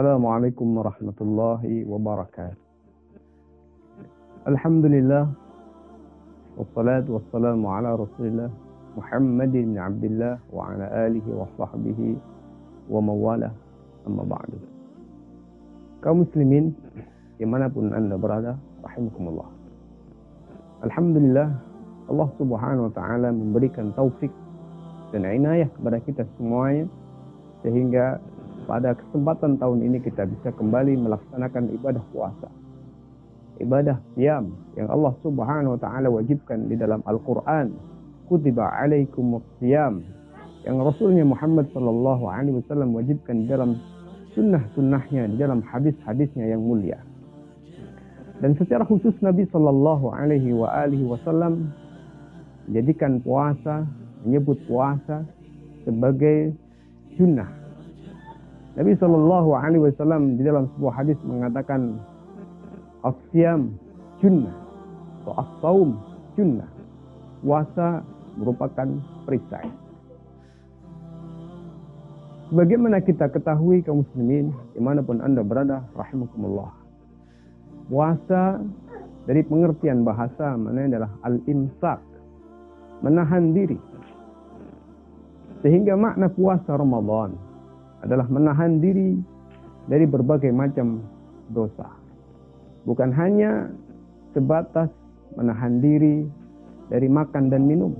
[0.00, 2.56] Assalamualaikum warahmatullahi wabarakatuh.
[4.48, 5.28] Alhamdulillah
[6.56, 8.48] wassalatu wassalamu ala Rasulillah
[8.96, 12.16] Muhammad bin Abdullah wa ala alihi wa sahbihi
[12.88, 13.52] wa mawala
[14.08, 14.56] amma ba'du.
[16.00, 16.72] Kaum muslimin
[17.36, 19.52] di mana pun anda berada, rahimakumullah.
[20.80, 21.48] Alhamdulillah
[22.08, 24.32] Allah subhanahu wa ta'ala memberikan taufik
[25.12, 26.88] dan inayah kepada kita semuanya
[27.60, 28.16] sehingga
[28.70, 32.46] pada kesempatan tahun ini kita bisa kembali melaksanakan ibadah puasa
[33.60, 37.70] ibadah siam yang Allah Subhanahu wa taala wajibkan di dalam Al-Qur'an.
[38.26, 43.76] Kutiba alaikum yang Rasulnya Muhammad sallallahu alaihi wasallam wajibkan di dalam
[44.32, 47.00] sunnah-sunnahnya, di dalam hadis-hadisnya yang mulia.
[48.40, 50.54] Dan secara khusus Nabi sallallahu alaihi
[51.04, 51.74] wasallam
[52.70, 53.84] menjadikan puasa,
[54.24, 55.26] menyebut puasa
[55.84, 56.54] sebagai
[57.18, 57.59] sunnah.
[58.78, 61.98] Nabi sallallahu alaihi wasallam di dalam sebuah hadis mengatakan
[63.02, 63.74] Asyam
[64.20, 64.54] junnah
[65.24, 65.90] atau as-saum
[66.36, 66.68] junnah.
[67.40, 68.04] Puasa
[68.36, 68.88] merupakan
[69.24, 69.64] perisai.
[72.52, 76.68] Bagaimana kita ketahui kaum muslimin di mana pun anda berada rahimakumullah.
[77.88, 78.60] Puasa
[79.24, 81.98] dari pengertian bahasa mana adalah al-imsak.
[83.00, 83.80] Menahan diri.
[85.64, 87.49] Sehingga makna puasa Ramadan
[88.00, 89.16] adalah menahan diri
[89.88, 91.04] dari berbagai macam
[91.50, 92.00] dosa
[92.88, 93.68] bukan hanya
[94.32, 94.88] sebatas
[95.36, 96.26] menahan diri
[96.90, 97.94] dari makan dan minum.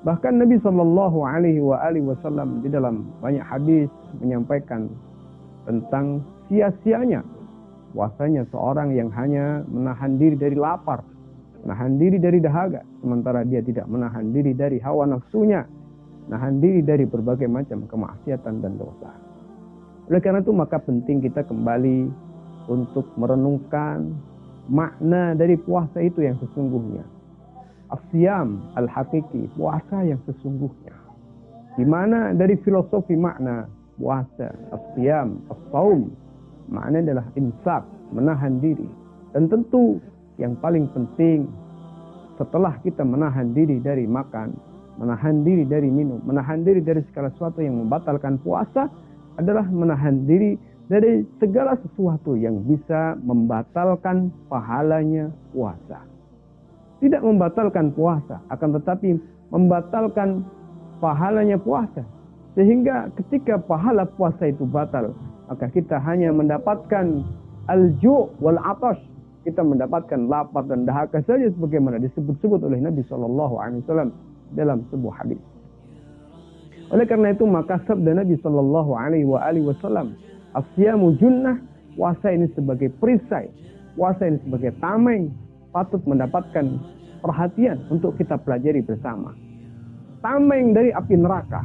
[0.00, 1.60] Bahkan Nabi Shallallahu Alaihi
[2.00, 4.88] Wasallam di dalam banyak hadis menyampaikan
[5.68, 7.20] tentang sia-sianya
[7.92, 11.04] puasanya seorang yang hanya menahan diri dari lapar,
[11.66, 15.68] menahan diri dari dahaga, sementara dia tidak menahan diri dari hawa nafsunya,
[16.30, 19.10] menahan diri dari berbagai macam kemaksiatan dan dosa.
[20.06, 22.06] Oleh karena itu maka penting kita kembali
[22.70, 24.14] untuk merenungkan
[24.70, 27.02] makna dari puasa itu yang sesungguhnya.
[27.90, 30.94] Asyam al-hakiki, puasa yang sesungguhnya.
[31.74, 33.66] Di mana dari filosofi makna
[33.98, 36.14] puasa, asyam, as-saum,
[36.70, 37.82] makna adalah imsak,
[38.14, 38.86] menahan diri.
[39.34, 39.98] Dan tentu
[40.38, 41.50] yang paling penting
[42.38, 47.62] setelah kita menahan diri dari makan, menahan diri dari minum, menahan diri dari segala sesuatu
[47.62, 48.90] yang membatalkan puasa
[49.38, 50.58] adalah menahan diri
[50.90, 56.02] dari segala sesuatu yang bisa membatalkan pahalanya puasa.
[56.98, 59.14] Tidak membatalkan puasa, akan tetapi
[59.54, 60.42] membatalkan
[60.98, 62.02] pahalanya puasa.
[62.58, 65.14] Sehingga ketika pahala puasa itu batal,
[65.46, 67.22] maka kita hanya mendapatkan
[67.70, 68.98] alju wal atash.
[69.46, 73.56] Kita mendapatkan lapar dan dahaga saja sebagaimana disebut-sebut oleh Nabi Shallallahu
[74.54, 75.40] dalam sebuah hadis.
[76.90, 80.18] Oleh karena itu maka sabda Nabi Shallallahu Alaihi Wasallam
[80.50, 81.62] Asyamu junnah,
[81.94, 83.46] puasa ini sebagai perisai,
[83.94, 85.30] puasa ini sebagai tameng,
[85.70, 86.66] patut mendapatkan
[87.22, 89.30] perhatian untuk kita pelajari bersama.
[90.18, 91.62] Tameng dari api neraka.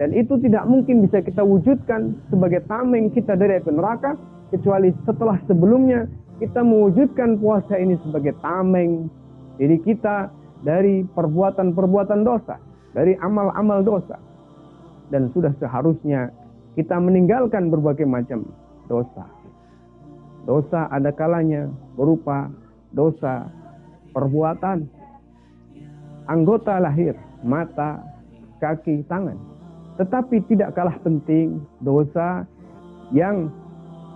[0.00, 4.16] Dan itu tidak mungkin bisa kita wujudkan sebagai tameng kita dari api neraka,
[4.48, 6.08] kecuali setelah sebelumnya
[6.40, 9.12] kita mewujudkan puasa ini sebagai tameng
[9.60, 10.32] diri kita
[10.62, 12.58] dari perbuatan-perbuatan dosa,
[12.94, 14.16] dari amal-amal dosa.
[15.12, 16.32] Dan sudah seharusnya
[16.78, 18.48] kita meninggalkan berbagai macam
[18.88, 19.28] dosa.
[20.48, 22.50] Dosa ada kalanya berupa
[22.90, 23.46] dosa
[24.16, 24.88] perbuatan,
[26.26, 28.02] anggota lahir, mata,
[28.58, 29.36] kaki, tangan.
[30.00, 32.48] Tetapi tidak kalah penting dosa
[33.12, 33.52] yang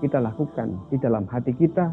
[0.01, 1.93] kita lakukan di dalam hati kita,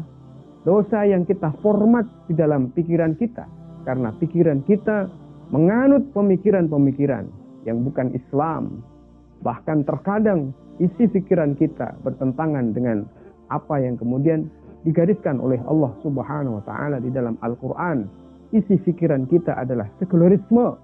[0.64, 3.44] dosa yang kita format di dalam pikiran kita.
[3.84, 5.08] Karena pikiran kita
[5.52, 7.28] menganut pemikiran-pemikiran
[7.68, 8.84] yang bukan Islam,
[9.44, 13.04] Bahkan terkadang isi pikiran kita bertentangan dengan
[13.52, 14.48] apa yang kemudian
[14.88, 18.08] digariskan oleh Allah Subhanahu wa taala di dalam Al-Qur'an.
[18.56, 20.80] Isi pikiran kita adalah sekularisme.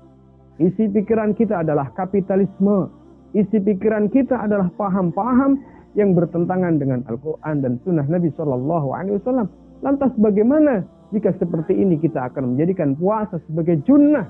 [0.60, 2.92] Isi pikiran kita adalah kapitalisme.
[3.32, 5.56] Isi pikiran kita adalah paham-paham
[5.96, 9.48] yang bertentangan dengan Al-Quran dan Sunnah Nabi Shallallahu Alaihi Wasallam.
[9.80, 14.26] Lantas bagaimana jika seperti ini kita akan menjadikan puasa sebagai junnah,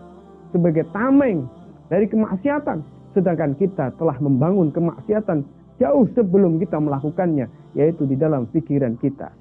[0.53, 1.45] sebagai tameng
[1.93, 2.81] dari kemaksiatan,
[3.11, 5.43] Sedangkan kita telah membangun kemaksiatan
[5.83, 9.35] jauh sebelum kita melakukannya, yaitu di dalam pikiran kita.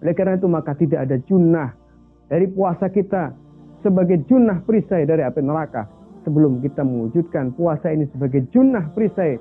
[0.00, 1.72] Oleh karena itu maka tidak ada junnah
[2.28, 3.32] dari puasa kita
[3.84, 5.84] sebagai junnah perisai dari api neraka.
[6.24, 9.36] Sebelum kita mewujudkan puasa ini sebagai junnah perisai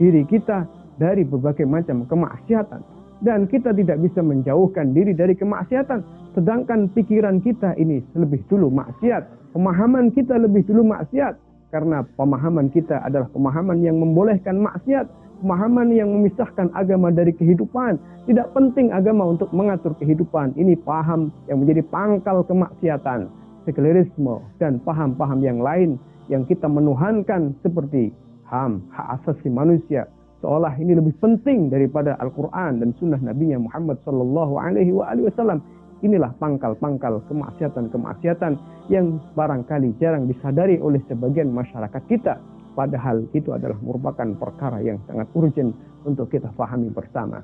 [0.00, 0.64] diri kita
[0.96, 2.80] dari berbagai macam kemaksiatan.
[3.24, 6.04] Dan kita tidak bisa menjauhkan diri dari kemaksiatan.
[6.36, 9.56] Sedangkan pikiran kita ini lebih dulu maksiat.
[9.56, 11.40] Pemahaman kita lebih dulu maksiat
[11.72, 15.08] karena pemahaman kita adalah pemahaman yang membolehkan maksiat
[15.44, 18.00] pemahaman yang memisahkan agama dari kehidupan.
[18.24, 20.56] Tidak penting agama untuk mengatur kehidupan.
[20.56, 23.28] Ini paham yang menjadi pangkal kemaksiatan,
[23.68, 26.00] sekularisme, dan paham-paham yang lain
[26.32, 28.08] yang kita menuhankan seperti
[28.48, 30.08] HAM, hak asasi manusia.
[30.44, 35.64] Seolah ini lebih penting daripada Al-Quran dan sunnah Nabi Muhammad Sallallahu Alaihi Wasallam.
[36.04, 38.52] Inilah pangkal-pangkal kemaksiatan-kemaksiatan
[38.92, 42.36] yang barangkali jarang disadari oleh sebagian masyarakat kita.
[42.76, 45.72] Padahal itu adalah merupakan perkara yang sangat urgent
[46.04, 47.40] untuk kita pahami bersama.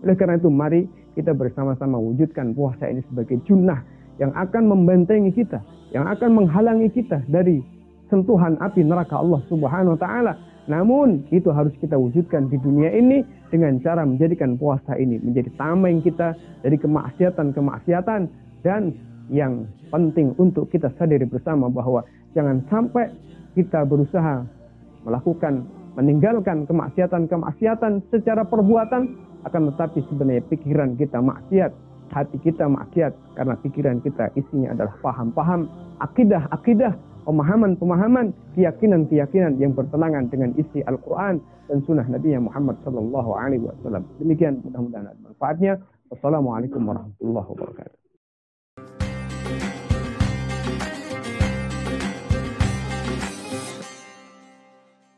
[0.00, 3.84] Oleh karena itu mari kita bersama-sama wujudkan puasa ini sebagai junnah
[4.16, 5.60] yang akan membentengi kita,
[5.92, 7.60] yang akan menghalangi kita dari
[8.08, 10.32] sentuhan api neraka Allah Subhanahu wa taala.
[10.70, 15.98] Namun itu harus kita wujudkan di dunia ini dengan cara menjadikan puasa ini menjadi tameng
[16.06, 18.20] kita dari kemaksiatan-kemaksiatan
[18.62, 18.94] dan
[19.26, 23.10] yang penting untuk kita sadari bersama bahwa jangan sampai
[23.58, 24.46] kita berusaha
[25.02, 25.66] melakukan
[25.98, 29.12] meninggalkan kemaksiatan-kemaksiatan secara perbuatan
[29.42, 31.74] akan tetapi sebenarnya pikiran kita maksiat
[32.12, 35.66] hati kita maksiat karena pikiran kita isinya adalah paham-paham
[36.00, 36.92] akidah-akidah
[37.24, 41.38] pemahaman-pemahaman, keyakinan-keyakinan yang bertentangan dengan isi Al-Quran
[41.70, 44.02] dan sunnah Nabi Muhammad Sallallahu Alaihi Wasallam.
[44.18, 45.72] Demikian mudah-mudahan ada manfaatnya.
[46.12, 48.01] Wassalamualaikum warahmatullahi wabarakatuh.